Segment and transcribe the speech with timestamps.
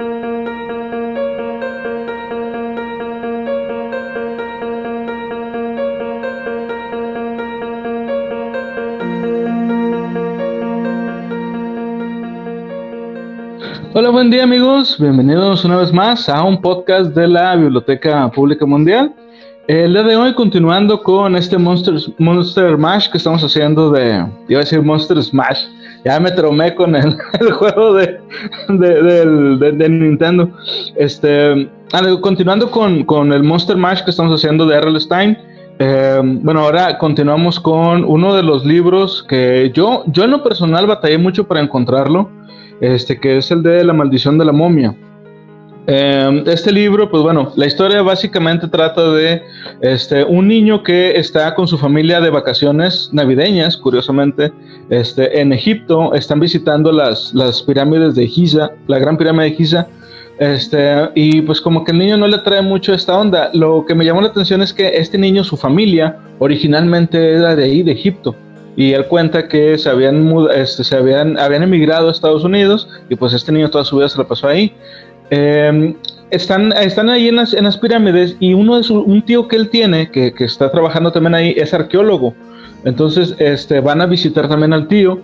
[0.00, 0.10] Hola,
[14.10, 19.12] buen día amigos, bienvenidos una vez más a un podcast de la Biblioteca Pública Mundial.
[19.66, 24.60] El día de hoy continuando con este Monster, Monster Mash que estamos haciendo de, iba
[24.60, 25.64] a decir Monster Smash,
[26.04, 28.20] ya me tromé con el, juego de,
[28.68, 30.50] de, Nintendo.
[30.96, 31.68] Este,
[32.20, 35.00] continuando con, con, el Monster Mash que estamos haciendo de R.L.
[35.00, 35.36] Stein.
[35.80, 40.86] Eh, bueno, ahora continuamos con uno de los libros que yo, yo en lo personal
[40.88, 42.28] batallé mucho para encontrarlo
[42.80, 44.94] este, que es el de La maldición de la momia.
[45.90, 49.42] Em, este libro, pues bueno, la historia básicamente trata de
[49.80, 54.52] este, un niño que está con su familia de vacaciones navideñas, curiosamente,
[54.90, 59.86] este, en Egipto, están visitando las, las pirámides de Giza, la gran pirámide de Giza,
[60.38, 63.48] este, y pues como que el niño no le trae mucho esta onda.
[63.54, 67.64] Lo que me llamó la atención es que este niño, su familia, originalmente era de
[67.64, 68.36] ahí, de Egipto
[68.78, 73.16] y él cuenta que se habían, este, se habían, habían emigrado a Estados Unidos y
[73.16, 74.72] pues este niño toda su vida se la pasó ahí.
[75.30, 75.94] Em,
[76.30, 80.32] están, están ahí en las, pirámides y uno de un tío que él tiene, que,
[80.38, 82.34] está trabajando también ahí, es arqueólogo.
[82.84, 85.20] Entonces este, van a visitar también al tío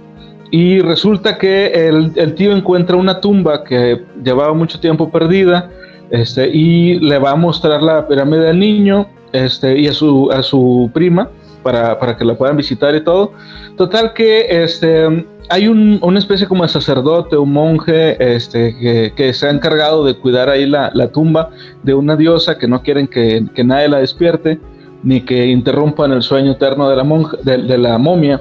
[0.50, 5.70] y resulta que el, el tío encuentra una tumba que llevaba mucho tiempo perdida
[6.10, 10.42] este, y le va a mostrar la pirámide al niño este, y a su, a
[10.42, 11.28] su prima
[11.64, 13.32] para, para, que la puedan visitar y todo.
[13.76, 19.48] Total que este, hay un, una especie como de sacerdote, un monje este, que, se
[19.48, 21.50] ha encargado de cuidar ahí la, la, tumba
[21.82, 24.60] de una diosa que no quieren que, que, nadie la despierte
[25.02, 28.40] ni que interrumpan el sueño eterno de la, monja, de la momia.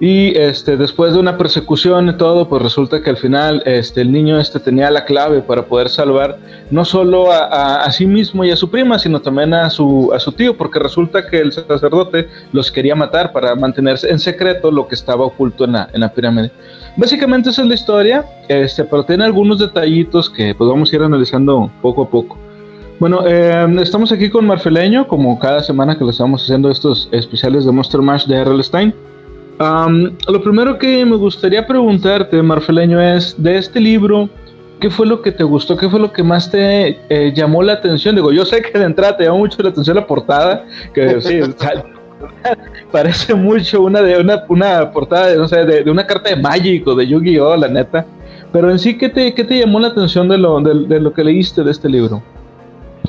[0.00, 4.10] Y este, después de una persecución y todo, pues resulta que al final este, el
[4.10, 6.38] niño este tenía la clave para poder salvar
[6.70, 10.32] no solo a, sí mismo y a su prima, sino también a su, a su
[10.32, 14.94] tío, porque resulta que el sacerdote los quería matar para mantenerse en secreto lo que
[14.94, 16.50] estaba oculto en la, en la pirámide.
[16.96, 21.02] Básicamente esa es la historia, este, pero tiene algunos detallitos que pues vamos a ir
[21.02, 22.38] analizando poco a poco.
[22.98, 27.66] Bueno, eh, estamos aquí con Marfeleño, como cada semana que le estamos haciendo estos especiales
[27.66, 28.62] de Monster Mash de R.L.
[28.62, 28.94] Stein.
[29.60, 34.30] Um, lo primero que me gustaría preguntarte, Marfeleño, es de este libro,
[34.80, 35.76] ¿qué fue lo que te gustó?
[35.76, 38.14] ¿Qué fue lo que más te eh, llamó la atención?
[38.14, 41.40] Digo, yo sé que de entrada te llamó mucho la atención la portada, que sí,
[42.90, 46.94] parece mucho una de una, portada de, no sé, de, una carta de Magic o
[46.94, 48.06] de Yu-Gi-Oh, la neta.
[48.54, 51.22] Pero en sí, ¿qué te, qué te llamó la atención de lo, de, lo que
[51.22, 52.22] leíste de este libro?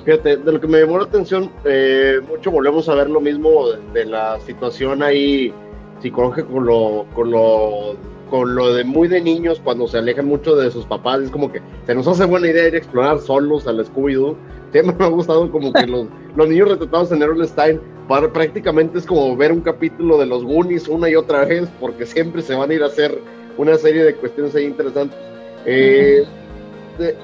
[0.03, 3.67] Fíjate, de lo que me llamó la atención, eh, mucho volvemos a ver lo mismo
[3.94, 5.53] de la situación ahí
[6.01, 7.95] psicológico con lo, con lo,
[8.29, 11.22] con lo de muy de niños cuando se alejan mucho de sus papás.
[11.22, 14.35] Es como que se nos hace buena idea ir a explorar solos al Scooby-Doo.
[14.72, 18.97] Siempre me ha gustado como que los, los niños retratados en Errol Stein para, prácticamente
[18.97, 22.56] es como ver un capítulo de los Goonies una y otra vez porque siempre se
[22.56, 23.19] van a ir a hacer
[23.57, 25.17] una serie de cuestiones ahí interesantes.
[25.66, 26.25] Eh,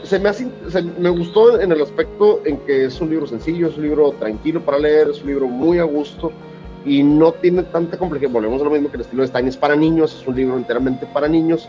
[0.03, 3.67] se me, hace, se me gustó en el aspecto en que es un libro sencillo,
[3.67, 6.31] es un libro tranquilo para leer, es un libro muy a gusto
[6.87, 8.31] y no tiene tanta complejidad.
[8.31, 10.57] Volvemos a lo mismo que el estilo de Stein es para niños, es un libro
[10.57, 11.67] enteramente para niños.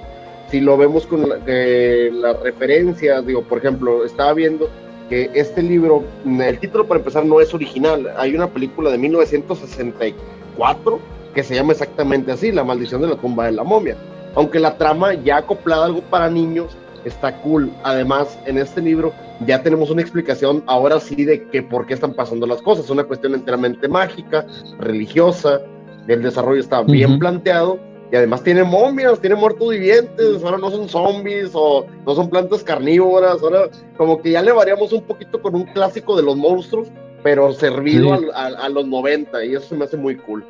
[0.50, 4.70] Si lo vemos con la, eh, las referencias, digo, por ejemplo, estaba viendo
[5.08, 8.12] que este libro, el título para empezar no es original.
[8.16, 11.00] Hay una película de 1964
[11.34, 13.96] que se llama exactamente así, La maldición de la tumba de la momia.
[14.34, 16.76] Aunque la trama ya acoplada algo para niños,
[17.08, 17.70] está cool.
[17.82, 19.12] Además, en este libro
[19.46, 22.86] ya tenemos una explicación ahora sí de que por qué están pasando las cosas.
[22.86, 24.46] Es una cuestión enteramente mágica,
[24.78, 25.60] religiosa.
[26.06, 27.18] El desarrollo está bien uh -huh.
[27.18, 27.78] planteado
[28.10, 30.42] y además tiene momias, tiene muertos vivientes.
[30.42, 33.42] Ahora no son zombies o no son plantas carnívoras.
[33.42, 36.88] Ahora, como que ya le variamos un poquito con un clásico de los monstruos,
[37.22, 38.26] pero servido sí.
[38.34, 40.44] a, a, a los 90 y eso se me hace muy cool.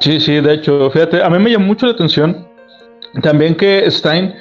[0.00, 2.48] Sí, sí, de hecho, fíjate, a mí me llamó mucho la atención
[3.20, 4.34] también que Stein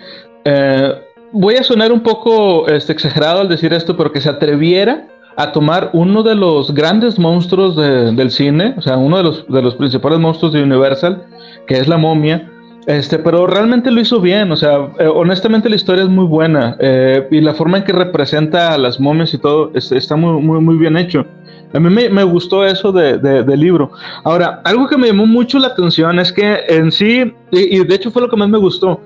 [0.45, 0.93] eh,
[1.31, 5.07] voy a sonar un poco este, exagerado al decir esto, pero que se atreviera
[5.37, 9.47] a tomar uno de los grandes monstruos de, del cine, o sea, uno de los,
[9.47, 11.23] de los principales monstruos de Universal,
[11.67, 12.49] que es la momia,
[12.87, 16.75] este, pero realmente lo hizo bien, o sea, eh, honestamente la historia es muy buena
[16.79, 20.41] eh, y la forma en que representa a las momias y todo es, está muy,
[20.41, 21.25] muy, muy bien hecho.
[21.73, 23.91] A mí me, me gustó eso de, de, del libro.
[24.25, 27.95] Ahora, algo que me llamó mucho la atención es que en sí, y, y de
[27.95, 28.99] hecho fue lo que más me gustó,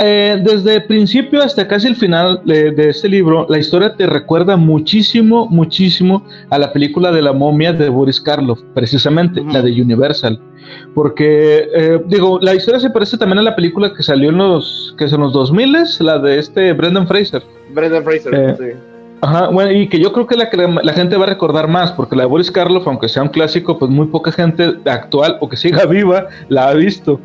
[0.00, 4.56] eh, desde el principio hasta casi el final de, este libro, la historia te recuerda
[4.56, 10.40] muchísimo, muchísimo a la película de la momia de Boris Karloff, precisamente, la de Universal.
[10.94, 14.94] Porque, eh, digo, la historia se parece también a la película que salió en los,
[14.98, 17.42] que son los 2000, la de este Brendan Fraser.
[17.74, 18.78] Brendan Fraser, eh, sí.
[19.20, 20.48] Ajá, bueno, y que yo creo que la,
[20.82, 23.78] la gente va a recordar más, porque la de Boris Karloff, aunque sea un clásico,
[23.78, 27.18] pues muy poca gente actual o que siga viva la ha visto.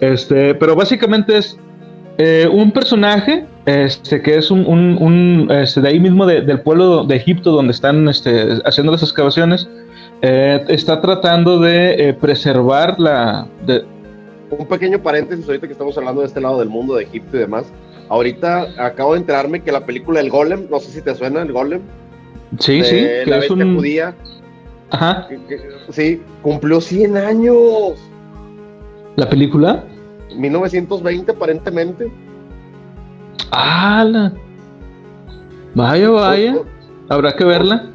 [0.00, 1.58] Este, pero básicamente es
[2.18, 7.16] eh, un personaje este, que es un, un, este, de ahí mismo del pueblo de
[7.16, 9.68] Egipto donde están este, haciendo las excavaciones,
[10.22, 13.48] eh, está tratando de eh, preservar la...
[13.66, 13.84] De...
[14.50, 17.40] Un pequeño paréntesis ahorita que estamos hablando de este lado del mundo, de Egipto y
[17.40, 17.66] demás.
[18.08, 21.52] Ahorita acabo de enterarme que la película El Golem, no sé si te suena El
[21.52, 21.80] Golem.
[22.60, 23.06] Sí, sí.
[23.26, 24.14] la bestia judía.
[24.90, 25.26] Ajá.
[25.90, 27.94] sí, cumplió 100 años.
[29.16, 29.82] ¿La película?
[30.34, 32.12] 1920 aparentemente.
[33.50, 34.32] ¡Hala!
[35.74, 36.54] Vaya, vaya.
[37.08, 37.90] Habrá que verla.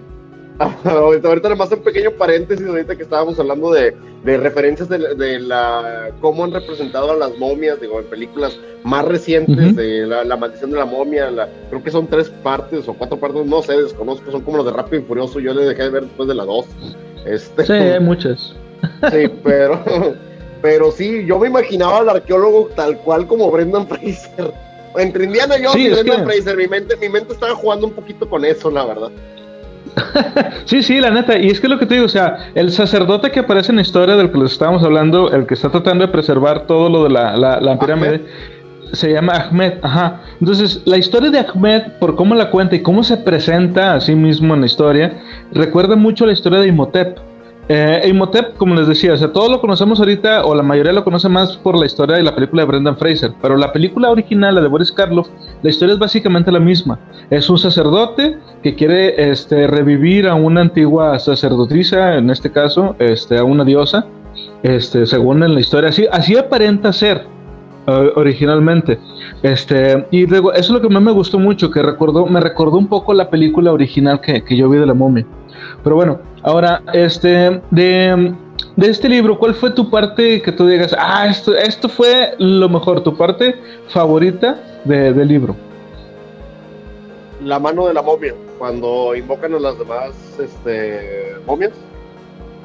[0.83, 6.11] ahorita, ahorita más un pequeño paréntesis, ahorita que estábamos hablando de, de referencias de, la
[6.19, 10.77] cómo han representado a las momias, digo, en películas más recientes, de la, maldición de
[10.77, 11.29] la momia,
[11.69, 14.73] creo que son tres partes o cuatro partes, no sé, desconozco, son como los de
[14.73, 16.65] Rápido y Furioso, yo le dejé de ver después de la dos.
[17.25, 18.55] Este, sí, hay muchas.
[19.11, 19.81] Sí, pero,
[20.61, 24.53] pero sí, yo me imaginaba al arqueólogo tal cual como Brendan Fraser.
[24.97, 28.43] Entre Indiana Jones y Brendan Fraser, mi mente, mi mente estaba jugando un poquito con
[28.43, 29.11] eso, la verdad.
[30.65, 31.37] sí, sí, la neta.
[31.37, 33.81] Y es que lo que te digo, o sea, el sacerdote que aparece en la
[33.81, 37.09] historia del que les estábamos hablando, el que está tratando de preservar todo lo de
[37.09, 38.25] la, la, pirámide,
[38.93, 39.73] se llama Ahmed.
[39.81, 40.21] Ajá.
[40.39, 44.15] Entonces, la historia de Ahmed, por cómo la cuenta y cómo se presenta a sí
[44.15, 45.21] mismo en la historia,
[45.51, 47.28] recuerda mucho la historia de Imhotep.
[47.71, 51.03] Eh, Imhotep, como les decía, o sea, todos lo conocemos ahorita, o la mayoría lo
[51.03, 54.55] conoce más por la historia de la película de Brendan Fraser, pero la película original,
[54.55, 55.27] la de Boris Karloff,
[55.61, 56.97] la historia es básicamente la misma.
[57.29, 63.37] Es un sacerdote que quiere este, revivir a una antigua sacerdotisa, en este caso, este,
[63.37, 64.07] a una diosa,
[64.63, 67.27] este, según en la historia, así, aparenta ser
[67.85, 68.97] eh, originalmente.
[69.41, 72.77] Este, y luego, eso es lo que más me gustó mucho, que recordó, me recordó
[72.77, 75.25] un poco la película original que, que yo vi de la momia.
[75.83, 78.33] Pero bueno, ahora, este, de,
[78.77, 83.01] este libro, ¿cuál fue tu parte que tú digas, ah, esto, esto fue lo mejor,
[83.01, 83.55] tu parte
[83.87, 85.55] favorita del libro?
[87.41, 91.71] La mano de la momia, cuando invocan a las demás este, momias.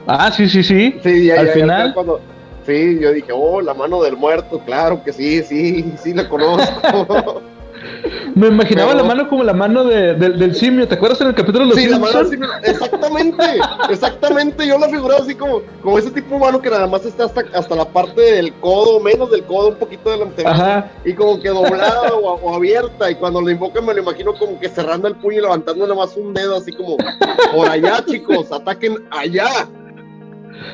[0.06, 0.98] Ah, sí, sí, sí.
[1.02, 1.94] Sí, al final.
[2.66, 7.42] Sí, yo dije, oh, la mano del muerto, claro que sí, sí, sí la conozco.
[8.34, 11.70] Me imaginaba la mano como la mano del simio, ¿te acuerdas en el capítulo de
[11.70, 13.44] los Sí, la mano del simio, exactamente,
[13.90, 17.24] exactamente, yo la figuraba así como, como ese tipo de mano que nada más está
[17.24, 21.40] hasta, hasta la parte del codo, menos del codo, un poquito de la y como
[21.40, 25.14] que doblada o, abierta, y cuando lo invocan me lo imagino como que cerrando el
[25.16, 26.96] puño y levantando nada más un dedo, así como,
[27.54, 29.68] por allá chicos, ataquen allá.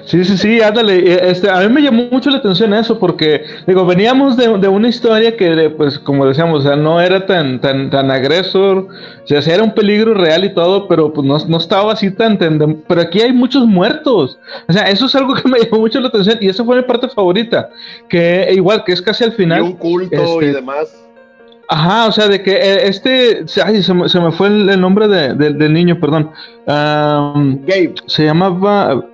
[0.04, 1.30] Sí, sí, sí, ándale.
[1.30, 5.36] Este, a mí me llamó mucho la atención eso, porque, digo, veníamos de, una historia
[5.36, 9.62] que, pues, como decíamos, o sea, no era tan, tan, tan agresor, o sea, era
[9.62, 12.38] un peligro real y todo, pero pues no, estaba así tan,
[12.88, 14.38] pero aquí hay muchos muertos.
[14.68, 16.82] O sea, eso es algo que me llamó mucho la atención y esa fue mi
[16.82, 17.70] parte favorita,
[18.08, 19.62] que igual, que es casi al final.
[19.62, 21.06] un culto y este, demás.
[21.72, 25.06] Ajá, o sea, de que eh, este, ay, se, me, se me fue el, nombre
[25.06, 26.32] de, del niño, perdón.
[26.66, 27.94] Gabe.
[28.06, 29.04] Se llamaba,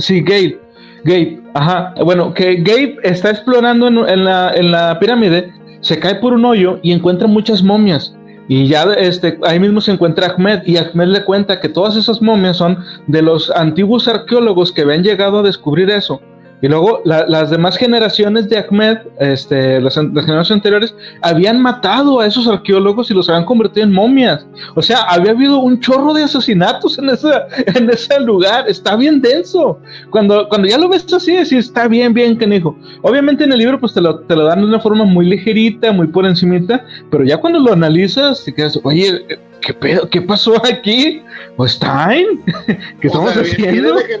[0.00, 0.58] Sí, Gabe.
[1.04, 1.94] Gabe, ajá.
[2.04, 6.92] Bueno, que Gabe está explorando en, la, la pirámide, se cae por un hoyo y
[6.92, 8.14] encuentra muchas momias.
[8.48, 12.20] Y ya este, ahí mismo se encuentra Ahmed y Ahmed le cuenta que todas esas
[12.20, 16.20] momias son de los antiguos arqueólogos que habían llegado a descubrir eso.
[16.62, 22.46] Y luego las demás generaciones de Ahmed, este, las, generaciones anteriores, habían matado a esos
[22.46, 24.46] arqueólogos y los habían convertido en momias.
[24.74, 28.68] O sea, había habido un chorro de asesinatos en, esa, en ese lugar.
[28.68, 29.78] Está bien denso.
[30.10, 32.76] Cuando, cuando ya lo ves así, sí, está bien, bien, canijo.
[33.02, 35.92] Obviamente en el libro pues te lo, te lo dan de una forma muy ligerita,
[35.92, 39.24] muy por encimita, pero ya cuando lo analizas te quedas, oye,
[39.60, 40.08] ¿qué pedo?
[40.08, 41.22] ¿Qué pasó aquí?
[41.56, 42.26] Pues time,
[43.00, 43.94] ¿qué estamos haciendo?
[43.94, 44.20] de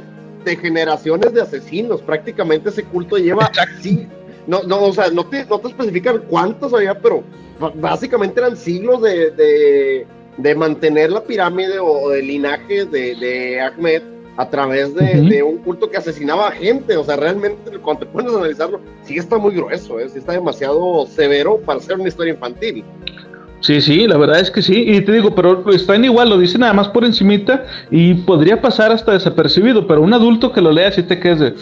[0.56, 2.02] generaciones de asesinos.
[2.02, 4.06] Prácticamente ese culto lleva así.
[4.46, 7.22] No, no, o sea, no te, no te especifican cuántos había, pero
[7.74, 10.06] básicamente eran siglos de,
[10.36, 14.02] de, mantener la pirámide o del linaje de, de Ahmed
[14.36, 16.96] a través de, un culto que asesinaba a gente.
[16.96, 20.08] O sea, realmente cuando te pones a analizarlo, sí está muy grueso, ¿eh?
[20.08, 22.82] sí está demasiado severo para ser una historia infantil.
[23.60, 24.84] Sí, sí, la verdad es que sí.
[24.86, 28.90] Y te digo, pero están igual, lo dicen nada más por encimita y podría pasar
[28.90, 31.54] hasta desapercibido, pero un adulto que lo lea sí te quedes de,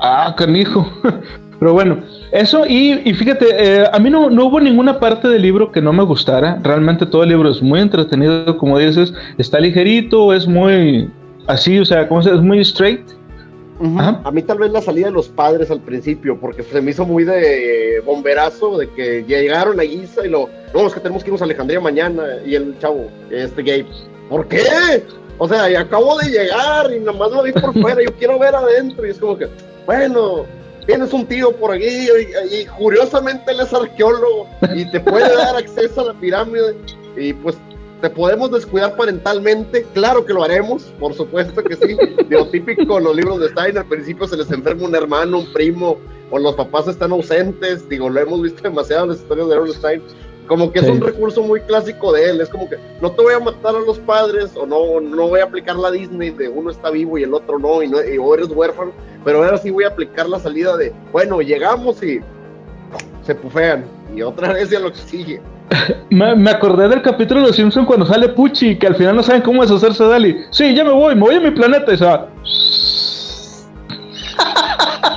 [0.00, 0.88] ah, canijo.
[1.58, 1.98] pero bueno,
[2.30, 5.92] Eso, y, fíjate, eh, a mí no, no, hubo ninguna parte del libro que no
[5.92, 6.60] me gustara.
[6.62, 11.10] Realmente todo el libro es muy entretenido, como dices, está ligerito, es muy
[11.48, 13.15] así, o sea, como es muy straight.
[13.78, 17.04] A mí tal vez la salida de los padres al principio, porque se me hizo
[17.04, 21.28] muy de bomberazo, de que llegaron a Guisa y lo, no, es que tenemos que
[21.28, 23.86] irnos a Alejandría mañana, y el chavo, este gay,
[24.30, 25.04] ¿por qué?
[25.38, 28.54] O sea, y acabo de llegar y nomás lo vi por fuera, yo quiero ver
[28.54, 29.46] adentro, y es como que,
[29.84, 30.46] bueno,
[30.86, 32.08] tienes un tío por aquí
[32.50, 36.76] y, curiosamente él es arqueólogo y te puede dar acceso a la pirámide
[37.16, 37.56] y pues
[38.00, 41.96] te podemos descuidar parentalmente, claro que lo haremos, por supuesto que sí.
[42.28, 45.52] Lo típico en los libros de Stein, al principio se les enferma un hermano, un
[45.52, 45.96] primo,
[46.30, 49.72] o los papás están ausentes, digo, lo hemos visto demasiado en las historias de Aaron
[49.72, 50.02] Stein.
[50.46, 53.34] Como que es un recurso muy clásico de él, es como que no te voy
[53.34, 56.70] a matar a los padres, o no, no voy a aplicar la Disney de uno
[56.70, 58.92] está vivo y el otro no, y, no, y o eres huérfano,
[59.24, 62.20] pero ahora sí voy a aplicar la salida de, bueno, llegamos y
[63.22, 65.40] se pufean, y otra vez ya lo que sigue.
[66.10, 69.42] Me, acordé del capítulo de Los Simpsons cuando sale Pucci, que al final no saben
[69.42, 70.36] cómo deshacerse de Dali.
[70.50, 72.28] Sí, ya me voy, me voy a mi planeta y se va.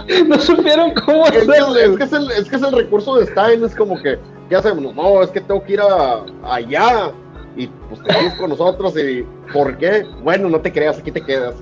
[0.28, 1.76] no supieron cómo hacerlo.
[1.76, 4.18] Es, que es, el, es que es el recurso de Stein, es como que,
[4.50, 4.96] ¿qué hacemos?
[4.96, 7.12] No, es que tengo que ir a, allá
[7.56, 10.06] y pues te quedas con nosotros y ¿por qué?
[10.24, 11.56] Bueno, no te creas, aquí te quedas.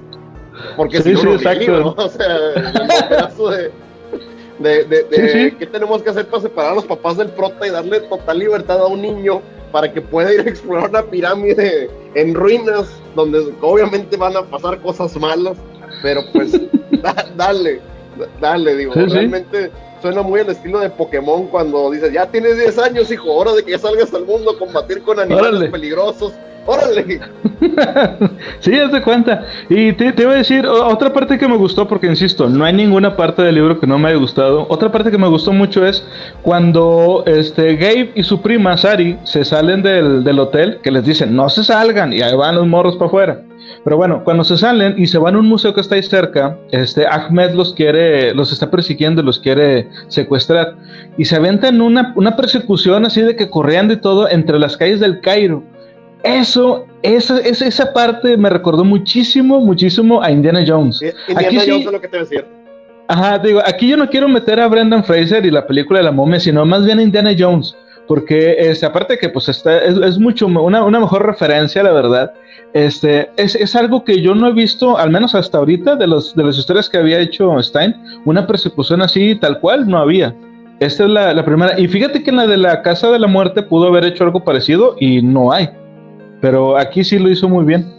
[0.75, 1.89] Porque si no, sí, ¿no?
[1.97, 3.71] O sea, el pedazo de
[4.59, 8.01] de, de, qué tenemos que hacer para separar a los papás del prota y darle
[8.01, 12.87] total libertad a un niño para que pueda ir a explorar una pirámide en ruinas,
[13.15, 15.57] donde obviamente van a pasar cosas malas,
[16.01, 16.51] pero pues
[17.35, 17.81] dale,
[18.39, 19.71] dale, digo, realmente
[20.01, 23.63] suena muy al estilo de Pokémon cuando dices, ya tienes 10 años, hijo, hora de
[23.63, 26.33] que salgas al mundo a combatir con animales peligrosos
[26.67, 27.21] ¡Órale!
[28.59, 29.45] sí, haz de cuenta.
[29.69, 32.73] Y te, te, iba a decir otra parte que me gustó, porque insisto, no hay
[32.73, 34.67] ninguna parte del libro que no me haya gustado.
[34.69, 36.05] Otra parte que me gustó mucho es
[36.41, 41.47] cuando este Gabe y su prima Sari se salen del, hotel, que les dicen no
[41.49, 43.41] se salgan, y ahí van los morros para afuera.
[43.85, 46.57] Pero bueno, cuando se salen y se van a un museo que está ahí cerca,
[46.71, 50.75] este Ahmed los quiere, los está persiguiendo, los quiere secuestrar.
[51.17, 54.99] Y se aventan una, una persecución así de que corriendo y todo entre las calles
[54.99, 55.63] del Cairo
[56.23, 61.01] eso, esa, esa parte me recordó muchísimo, muchísimo a Indiana Jones.
[61.27, 62.45] Indiana Jones es lo que te decía.
[63.07, 66.11] Ajá, digo, aquí yo no quiero meter a Brendan Fraser y la película de la
[66.11, 70.47] momia, sino más bien a Indiana Jones, porque este, aparte que pues está, es, mucho,
[70.47, 72.33] una, una, mejor referencia, la verdad,
[72.73, 76.35] este, es, es, algo que yo no he visto, al menos hasta ahorita, de, los,
[76.35, 77.95] de las historias que había hecho Stein,
[78.25, 80.35] una persecución así tal cual no había.
[80.81, 83.27] Esta es la, la primera, y fíjate que en la de la Casa de la
[83.27, 85.69] Muerte pudo haber hecho algo parecido y no hay.
[86.41, 87.91] Pero aquí sí lo hizo muy bien.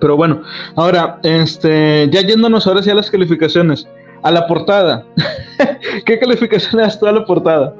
[0.00, 0.42] Pero bueno,
[0.74, 3.88] ahora, este, ya yéndonos ahora sí a las calificaciones.
[4.22, 5.04] A la portada.
[6.04, 7.74] ¿Qué calificación le das tú a la portada?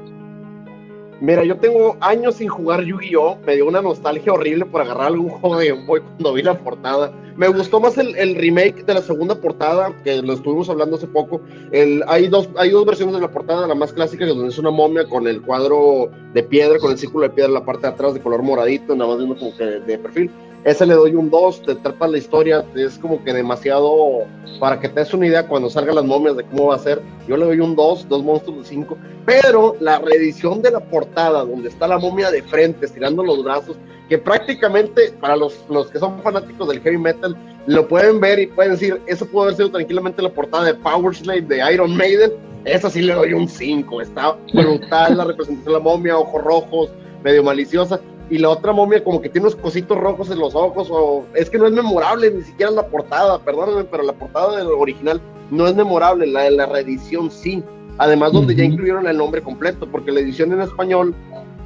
[1.21, 3.39] Mira, yo tengo años sin jugar Yu-Gi-Oh!
[3.47, 6.59] Me dio una nostalgia horrible por agarrar algún juego de Game Boy cuando vi la
[6.59, 7.11] portada.
[7.37, 11.07] Me gustó más el, el, remake de la segunda portada, que lo estuvimos hablando hace
[11.07, 11.41] poco.
[11.73, 14.71] El, hay, dos, hay dos versiones de la portada, la más clásica, donde es una
[14.71, 17.95] momia con el cuadro de piedra, con el círculo de piedra en la parte de
[17.95, 20.31] atrás de color moradito, nada más viendo como que de perfil.
[20.67, 24.25] Ese le doy un 2, te trata la historia, es como que demasiado
[24.59, 27.01] para que te des una idea cuando salgan las momias de cómo va a ser.
[27.29, 31.45] Yo le doy un 2, dos monstruos de 5, pero la reedición de la portada,
[31.45, 33.77] donde está la momia de frente, estirando los brazos,
[34.09, 37.37] que prácticamente para los, los que son fanáticos del heavy metal,
[37.69, 41.15] lo pueden ver y pueden decir, eso pudo haber sido tranquilamente la portada de Power
[41.15, 42.33] Slave de Iron Maiden.
[42.65, 46.91] Esa sí le doy un 5, está brutal la representación de la momia, ojos rojos,
[47.23, 50.89] medio maliciosa y la otra momia como que tiene unos cositos rojos en los ojos,
[50.91, 54.67] o es que no es memorable, ni siquiera la portada, perdónenme, pero la portada del
[54.69, 57.63] original no es memorable, la de la reedición sí.
[57.99, 61.15] Además, donde ya incluyeron el nombre completo, porque la edición en español,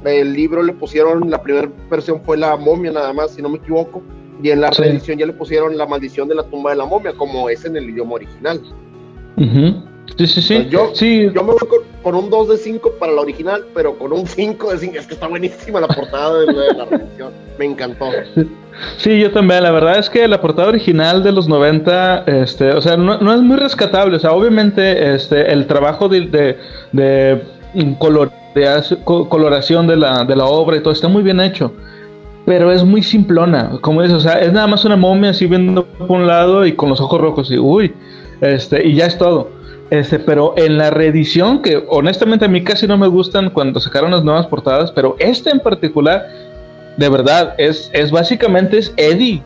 [0.05, 3.57] el libro le pusieron, la primera versión fue la momia nada más, si no me
[3.57, 4.01] equivoco,
[4.41, 7.13] y en la reedición ya le pusieron la maldición de la tumba de la momia,
[7.13, 8.61] como es en el idioma original.
[10.17, 10.67] Sí, sí, sí.
[10.69, 11.29] yo, sí.
[11.33, 14.71] yo me voy con, un 2 de 5 para la original, pero con un 5
[14.71, 14.97] de 5.
[14.97, 17.31] Es que está buenísima la portada de, la revisión.
[17.57, 18.09] Me encantó.
[18.97, 19.63] Sí, yo también.
[19.63, 23.33] La verdad es que la portada original de los 90, este, o sea, no, no
[23.33, 24.17] es muy rescatable.
[24.17, 26.57] O sea, obviamente este, el trabajo de, de,
[26.93, 27.41] de
[29.03, 31.73] coloración de la, de la obra y todo está muy bien hecho
[32.45, 35.85] pero es muy simplona, como dices, o sea, es nada más una momia así viendo
[35.85, 37.93] por un lado y con los ojos rojos y uy,
[38.41, 39.60] este, y ya es todo.
[39.91, 44.11] Este, pero en la reedición, que honestamente a mí casi no me gustan cuando sacaron
[44.11, 46.29] las nuevas portadas, pero esta en particular,
[46.95, 49.43] de verdad, es, es básicamente es Eddie.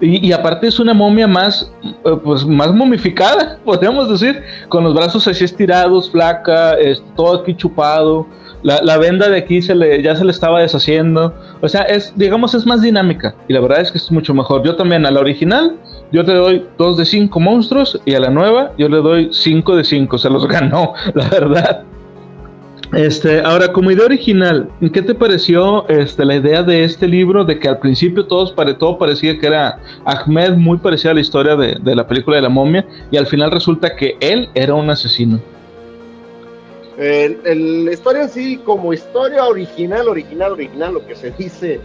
[0.00, 5.26] Y, aparte es una momia más, eh, pues más momificada, podríamos decir, con los brazos
[5.26, 6.76] así estirados, flaca,
[7.16, 8.26] todo aquí chupado.
[8.62, 11.34] La, venda de aquí se le, ya se le estaba deshaciendo.
[11.62, 13.34] O sea, es, digamos, es más dinámica.
[13.48, 14.62] Y la verdad es que es mucho mejor.
[14.64, 15.76] Yo también a la original,
[16.12, 18.00] yo le doy 2 de 5 monstruos.
[18.04, 20.18] Y a la nueva, yo le doy 5 de 5.
[20.18, 21.84] Se los ganó, la verdad.
[22.92, 27.44] Este, ahora, como idea original, ¿qué te pareció este, la idea de este libro?
[27.44, 31.20] De que al principio todos pare, todo parecía que era Ahmed, muy parecida a la
[31.20, 34.74] historia de, de, la película de la momia, y al final resulta que él era
[34.74, 35.40] un asesino.
[36.98, 41.80] la historia en sí, como historia original, original, original, lo que se dice,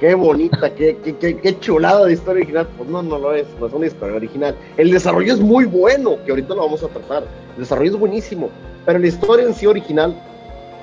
[0.00, 3.66] qué bonita, qué, qué, qué, chulada de historia original, pues no, no lo es, no
[3.66, 4.54] es una historia original.
[4.76, 7.24] El desarrollo es muy bueno, que ahorita lo vamos a tratar,
[7.54, 8.50] el desarrollo es buenísimo,
[8.84, 10.14] pero la historia en sí original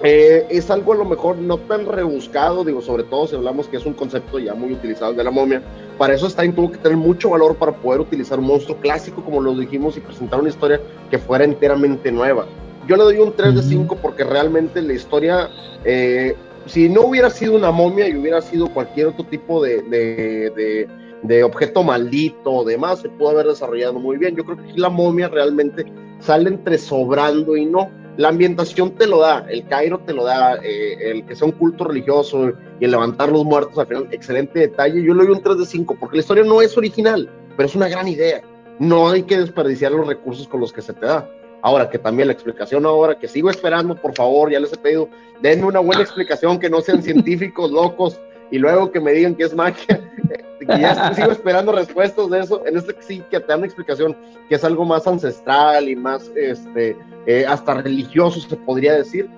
[0.03, 3.77] eh, es algo a lo mejor no tan rebuscado, digo, sobre todo si hablamos que
[3.77, 5.61] es un concepto ya muy utilizado de la momia.
[5.99, 9.39] Para eso Stein tuvo que tener mucho valor para poder utilizar un monstruo clásico, como
[9.39, 12.47] lo dijimos, y presentar una historia que fuera enteramente nueva.
[12.87, 15.49] Yo le doy un 3 de 5 porque realmente la historia,
[15.85, 20.87] eh, si no hubiera sido una momia y hubiera sido cualquier otro tipo de, de,
[21.23, 24.35] de objeto maldito o demás, se pudo haber desarrollado muy bien.
[24.35, 25.85] Yo creo que aquí la momia realmente
[26.19, 30.55] sale entre sobrando y no la ambientación te lo da, el Cairo te lo da,
[30.63, 34.59] eh, el que sea un culto religioso y el levantar los muertos al final, excelente
[34.59, 35.01] detalle.
[35.01, 37.75] Yo le doy un 3 de 5 porque la historia no es original, pero es
[37.75, 38.41] una gran idea.
[38.79, 41.29] No hay que desperdiciar los recursos con los que se te da.
[41.61, 45.09] Ahora que también la explicación ahora, que sigo esperando, por favor, ya les he pedido,
[45.41, 49.43] denme una buena explicación, que no sean científicos locos y luego que me digan que
[49.43, 50.01] es magia.
[50.61, 52.65] y ya sigo esperando respuestas de eso.
[52.65, 54.15] En este sí que te dan una explicación
[54.49, 59.29] que es algo más ancestral y más este eh, hasta religioso se podría decir,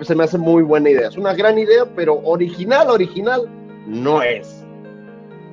[0.00, 1.08] se me hace muy buena idea.
[1.08, 3.48] Es una gran idea, pero original, original,
[3.86, 4.64] no es.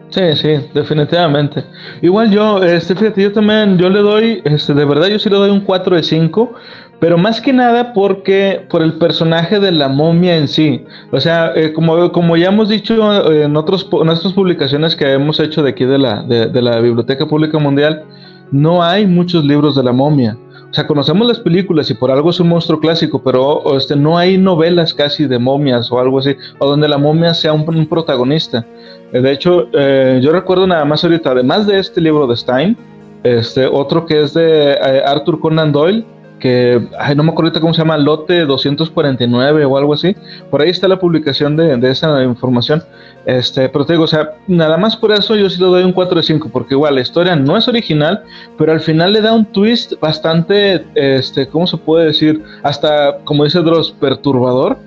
[0.10, 1.64] Sí, sí, definitivamente.
[2.02, 5.36] Igual yo, este, fíjate, yo también, yo le doy, este, de verdad yo sí le
[5.36, 6.52] doy un 4 de 5,
[7.00, 10.84] pero más que nada porque, por el personaje de la momia en sí.
[11.12, 12.96] O sea, eh, como, como ya hemos dicho
[13.32, 16.80] en, otros, en otras publicaciones que hemos hecho de aquí de la, de, de la
[16.80, 18.04] Biblioteca Pública Mundial,
[18.52, 20.38] no hay muchos libros de la momia.
[20.70, 24.18] O sea, conocemos las películas y por algo es un monstruo clásico, pero este, no
[24.20, 28.64] hay novelas casi de momias o algo así, o donde la momia sea un, protagonista.
[29.12, 32.78] Eh, de hecho, eh, yo recuerdo nada más ahorita, además de este libro de Stein,
[33.24, 36.06] este, otro que es de eh, Arthur Conan Doyle,
[36.40, 40.16] que ay, no me acuerdo cómo se llama, lote 249 o algo así.
[40.50, 42.84] Por ahí está la publicación de, de, esa información.
[43.26, 45.94] Este, pero te digo, o sea, nada más por eso yo sí le doy un
[45.94, 48.24] 4 de 5, porque igual la historia no es original,
[48.58, 52.42] pero al final le da un twist bastante, este, ¿cómo se puede decir?
[52.64, 54.78] Hasta, como dice Dross, perturbador,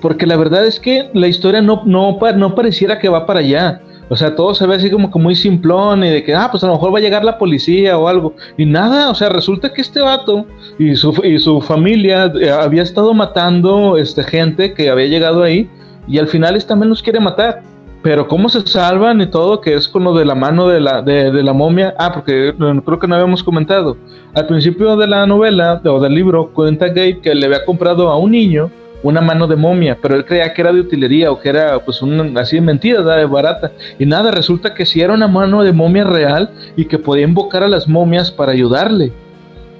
[0.00, 3.82] porque la verdad es que la historia no, no, no pareciera que va para allá.
[4.12, 6.64] O sea, todo se ve así como que muy simplón y de que, ah, pues
[6.64, 8.34] a lo mejor va a llegar la policía o algo.
[8.58, 10.46] Y nada, o sea, resulta que este vato
[10.80, 15.70] y su, y su familia eh, había estado matando este, gente que había llegado ahí
[16.08, 17.62] y al final este también los quiere matar.
[18.02, 21.02] Pero cómo se salvan y todo, que es con lo de la mano de la,
[21.02, 21.94] de, de la momia.
[21.96, 23.96] Ah, porque creo que no habíamos comentado.
[24.34, 28.18] Al principio de la novela o del libro cuenta Gabe que le había comprado a
[28.18, 28.70] un niño
[29.02, 32.02] una mano de momia, pero él creía que era de utilería o que era pues
[32.02, 33.72] un, así de mentira, de barata.
[33.98, 37.62] Y nada, resulta que sí era una mano de momia real y que podía invocar
[37.62, 39.12] a las momias para ayudarle.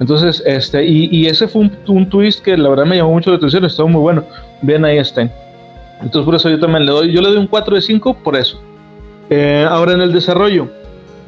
[0.00, 3.64] Entonces, este, y, ese fue un, twist que la verdad me llamó mucho la atención,
[3.66, 4.24] estuvo muy bueno.
[4.62, 5.30] Bien ahí está.
[6.02, 8.34] Entonces por eso yo también le doy, yo le doy un 4 de 5 por
[8.34, 8.62] eso.
[9.28, 10.68] Eh, ahora en el desarrollo,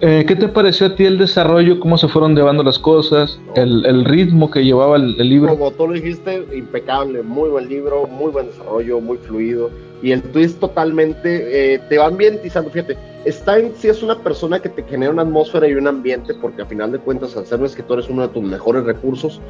[0.02, 1.78] eh, ¿Qué te pareció a ti el desarrollo?
[1.78, 3.40] ¿Cómo se fueron llevando las cosas?
[3.54, 5.50] El, ritmo que llevaba el, libro.
[5.50, 9.70] Como tú lo dijiste, impecable, muy buen libro, muy buen desarrollo, muy fluido.
[10.02, 12.68] Y el twist totalmente eh, te va ambientizando.
[12.70, 16.62] Fíjate, Stein sí es una persona que te genera una atmósfera y un ambiente, porque
[16.62, 19.40] a final de cuentas, al ser un escritor, es uno de tus mejores recursos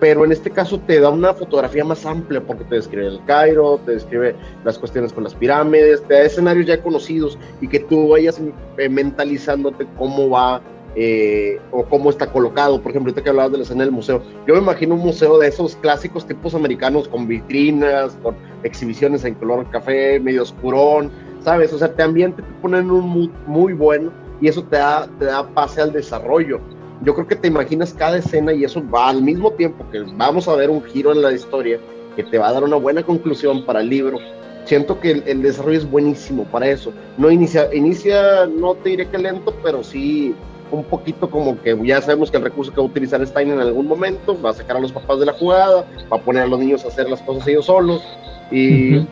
[0.00, 3.80] pero en este caso te da una fotografía más amplia porque te describe el Cairo,
[3.84, 8.08] te describe las cuestiones con las pirámides, te da escenarios ya conocidos y que tú
[8.08, 8.40] vayas
[8.78, 10.60] eh, mentalizándote cómo va
[10.94, 12.80] eh, o cómo está colocado.
[12.80, 15.38] Por ejemplo, ahorita que hablabas de la escena del museo, yo me imagino un museo
[15.38, 21.10] de esos clásicos tipos americanos con vitrinas, con exhibiciones en color café, medio oscurón,
[21.42, 21.72] ¿sabes?
[21.72, 25.26] O sea, te ambiente, te ponen un mood muy bueno y eso te da, te
[25.26, 26.60] da pase al desarrollo
[27.02, 30.48] yo creo que te imaginas cada escena y eso va al mismo tiempo que vamos
[30.48, 31.78] a ver un giro en la historia
[32.14, 34.18] que te va a dar una buena conclusión para el libro.
[34.64, 36.92] Siento que el, desarrollo es buenísimo para eso.
[37.18, 40.34] No inicia, inicia, no te diré que lento, pero sí
[40.72, 43.60] un poquito como que ya sabemos que el recurso que va a utilizar Stein en
[43.60, 46.46] algún momento va a sacar a los papás de la jugada, va a poner a
[46.46, 48.02] los niños a hacer las cosas ellos solos
[48.50, 49.06] y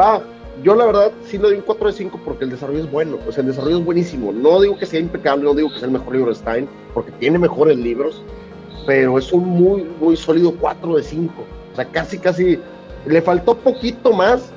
[0.00, 0.22] va,
[0.62, 3.18] yo la verdad sí le doy un 4 de 5 porque el desarrollo es bueno,
[3.26, 4.32] o sea, el desarrollo es buenísimo.
[4.32, 7.12] No digo que sea impecable, no digo que sea el mejor libro de Stein, porque
[7.12, 8.22] tiene mejores libros,
[8.86, 11.32] pero es un muy, muy sólido 4 de 5.
[11.72, 12.58] O sea, casi, casi,
[13.06, 14.52] le faltó poquito más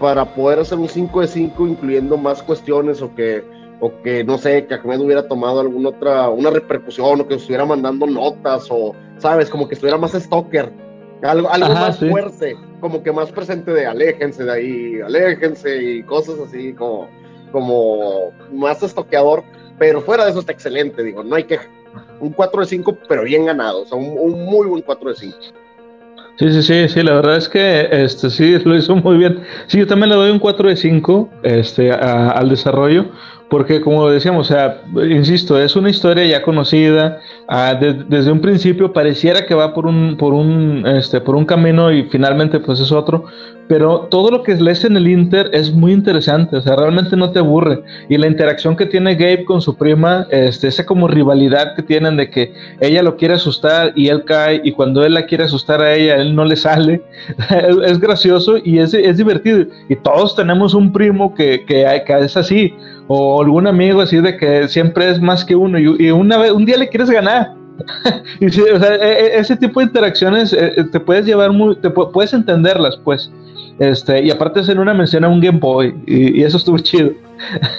[0.00, 3.44] para poder hacer un 5 de 5, incluyendo más cuestiones o que,
[3.80, 7.64] o que no sé, que Ahmed hubiera tomado alguna otra, una repercusión o que estuviera
[7.64, 10.83] mandando notas o, sabes, como que estuviera más stalker
[11.24, 16.36] algo, algo más fuerte, como que más presente de aléjense de ahí, aléjense y cosas
[16.46, 17.08] así como,
[17.52, 19.42] como más estoqueador,
[19.78, 21.58] pero fuera de eso está excelente, digo, no hay que
[22.20, 25.36] un 4 de 5, pero bien ganado, o sea, un, muy buen 4 de 5.
[26.36, 29.40] Sí, sí, sí, sí, la verdad es que este sí lo hizo muy bien.
[29.66, 33.06] Sí, yo también le doy un 4 de 5 este, al desarrollo
[33.48, 38.92] porque como decíamos, o sea, insisto, es una historia ya conocida, ah, desde un principio
[38.92, 42.90] pareciera que va por un, por un, este, por un camino y finalmente pues es
[42.90, 43.26] otro,
[43.68, 47.30] pero todo lo que lees en el Inter es muy interesante, o sea, realmente no
[47.30, 47.82] te aburre.
[48.08, 52.16] Y la interacción que tiene Gabe con su prima, este, esa como rivalidad que tienen
[52.16, 55.80] de que ella lo quiere asustar y él cae, y cuando él la quiere asustar
[55.80, 57.02] a ella, él no le sale,
[57.84, 59.66] es, gracioso y es, es, divertido.
[59.88, 62.74] Y todos tenemos un primo que, que, que, es así,
[63.06, 66.64] o algún amigo así de que siempre es más que uno, y, una vez, un
[66.66, 67.63] día le quieres ganar.
[68.40, 71.76] y o sea, e, e, ese tipo de interacciones eh, eh, te puedes llevar muy,
[71.76, 73.30] te puedes entenderlas, pues.
[73.78, 77.10] Este, y aparte hacer una mención a un Game Boy, y, eso estuvo chido.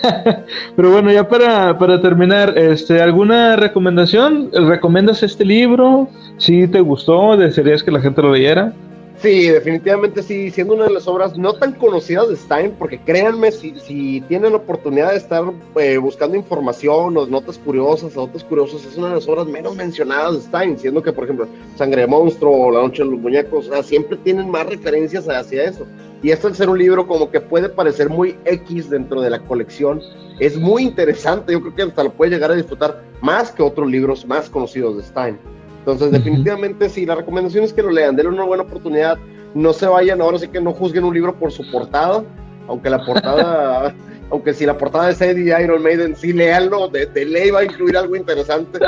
[0.76, 4.50] Pero bueno, ya para, para, terminar, este, ¿alguna recomendación?
[4.52, 6.10] ¿Recomiendas este libro?
[6.38, 8.74] Si te gustó, ¿desearías que la gente lo leyera?
[9.22, 13.52] Sí, definitivamente sí, siendo una de las obras no tan conocidas de Stein, porque créanme,
[13.52, 15.44] si, si tienen la oportunidad de estar
[15.78, 20.34] eh, buscando información o notas curiosas notas curiosas, es una de las obras menos mencionadas
[20.34, 21.48] de Stein, siendo que, por ejemplo,
[21.78, 25.28] Sangre de Monstruo o La Noche de los Muñecos, o sea, siempre tienen más referencias
[25.30, 25.88] hacia eso.
[26.22, 29.40] Y esto al ser un libro como que puede parecer muy X dentro de la
[29.40, 30.02] colección,
[30.40, 33.90] es muy interesante, yo creo que hasta lo puede llegar a disfrutar más que otros
[33.90, 35.40] libros más conocidos de Stein.
[35.86, 39.20] Entonces, definitivamente sí, la recomendación es que lo lean, denle una buena oportunidad,
[39.54, 42.24] no se vayan, ahora sí que no juzguen un libro por su portada,
[42.68, 43.94] aunque la portada,
[44.32, 47.96] aunque si la portada es Eddie Iron Maiden, sí, léanlo, de, ley va a incluir
[47.98, 48.80] algo interesante.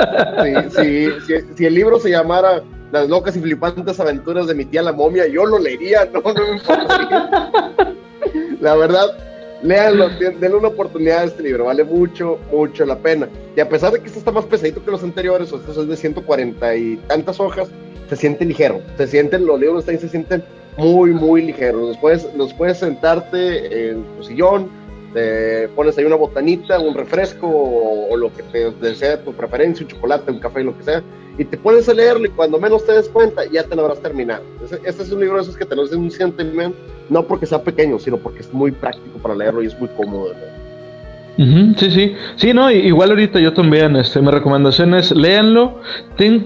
[0.75, 1.07] si,
[1.55, 5.27] si, el libro se llamara Las locas y flipantes aventuras de mi tía la momia,
[5.27, 7.51] yo lo leería, no, no me importa.
[8.60, 9.05] la verdad,
[9.63, 13.28] Léanlo, denle una oportunidad a este libro, vale mucho, mucho la pena.
[13.56, 15.88] Y a pesar de que este está más pesadito que los anteriores, o este es
[15.88, 17.70] de 140 y tantas hojas,
[18.10, 18.82] se siente ligero.
[18.98, 20.43] Se sienten, los libros de se sienten
[20.78, 21.89] muy, muy ligeros.
[21.89, 24.70] Después los puedes sentarte en tu sillón,
[25.13, 29.91] te pones ahí una botanita, un refresco o, lo que te desea tu preferencia, un
[29.91, 31.04] chocolate, un café, lo que sea,
[31.38, 34.02] y te pones a leerlo y cuando menos te des cuenta ya te lo habrás
[34.02, 34.43] terminado.
[34.84, 36.78] Este, es un libro esos que te lo dicen un sentimiento,
[37.10, 40.34] no porque sea pequeño, sino porque es muy práctico para leerlo y es muy cómodo
[41.78, 45.80] sí, sí, sí, no, igual ahorita yo también, este, mi recomendación es léanlo.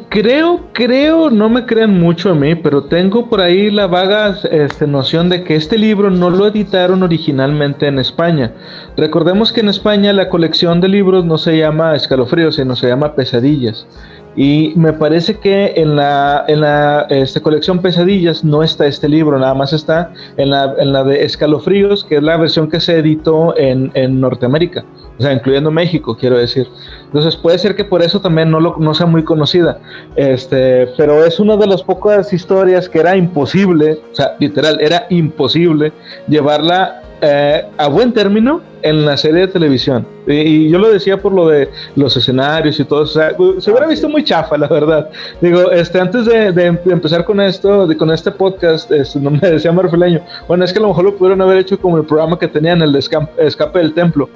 [0.10, 4.88] creo, creo, no me crean mucho a mí, pero tengo por ahí la vaga este,
[4.88, 8.51] noción de que este libro no lo editaron originalmente en España.
[8.97, 13.15] Recordemos que en España la colección de libros no se llama Escalofríos, sino se llama
[13.15, 13.88] Pesadillas.
[14.36, 19.38] Y me parece que en la, en la este, colección Pesadillas no está este libro,
[19.38, 22.98] nada más está en la, en la de Escalofríos, que es la versión que se
[22.98, 24.86] editó en, en, Norteamérica,
[25.20, 26.67] o sea, incluyendo México, quiero decir.
[27.08, 29.80] Entonces puede ser que por eso también no, lo, no sea muy conocida,
[30.15, 35.08] este, pero es una de las pocas historias que era imposible, o sea, literal, era
[35.10, 35.91] imposible
[36.30, 40.07] llevarla eh, a buen término en la serie de televisión.
[40.25, 43.01] Y, yo lo decía por lo de los escenarios y todo.
[43.01, 45.10] O sea, se hubiera visto muy chafa, la verdad.
[45.39, 49.71] Digo, este, antes de, empezar con esto, de, con este podcast, este, no me decía
[49.71, 52.47] Marfileño, bueno, es que a lo mejor lo pudieron haber hecho como el programa que
[52.47, 54.27] tenían, el de escape, del templo.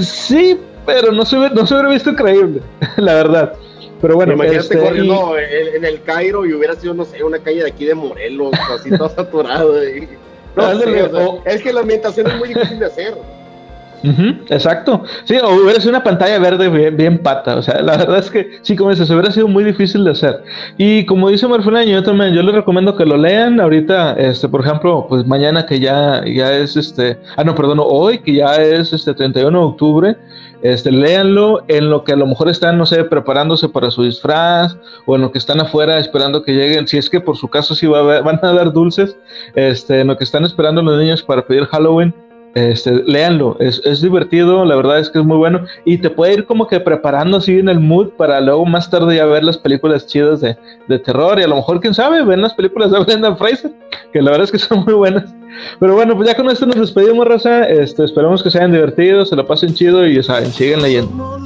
[0.00, 2.62] Sí, pero no se, no se hubiera visto creíble,
[2.96, 3.52] la verdad.
[4.00, 7.62] Pero bueno, imagínate este, corriendo en, el Cairo y hubiera sido, no sé, una calle
[7.62, 9.80] de aquí de Morelos, así todo saturado.
[9.86, 10.08] Y...
[10.56, 13.16] No, es que la ambientación es muy difícil de hacer.
[14.48, 15.04] Exacto.
[15.24, 17.56] Sí, o hubiera sido una pantalla verde bien, pata.
[17.56, 20.42] O sea, la verdad es que sí, como dices, hubiera sido muy difícil de hacer.
[20.78, 24.60] Y como dice Marfulaño, yo también, yo les recomiendo que lo lean ahorita, este, por
[24.60, 28.92] ejemplo, pues mañana que ya, ya es este, ah, no, perdón, hoy que ya es
[28.92, 30.16] este 31 de octubre,
[30.62, 34.76] este, léanlo en lo que a lo mejor están, no sé, preparándose para su disfraz
[35.06, 37.74] o en lo que están afuera esperando que lleguen, si es que por su caso
[37.74, 39.16] sí va a van a dar dulces,
[39.54, 42.14] este, en lo que están esperando los niños para pedir Halloween,
[42.54, 46.34] este, léanlo, es, es, divertido, la verdad es que es muy bueno y te puede
[46.34, 49.56] ir como que preparando así en el mood para luego más tarde ya ver las
[49.56, 52.98] películas chidas de, de terror y a lo mejor, quién sabe, ven las películas de
[53.04, 53.72] Brendan Fraser,
[54.12, 55.34] que la verdad es que son muy buenas.
[55.80, 57.64] Pero bueno, pues ya con esto nos despedimos, Raza.
[57.68, 61.38] Este, esperamos que se hayan divertido, se lo pasen chido y ya saben, siguen leyendo.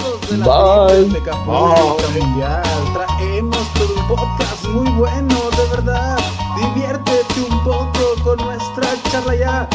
[0.44, 1.06] Bye.
[6.56, 9.68] Diviértete un poco con nuestra charla.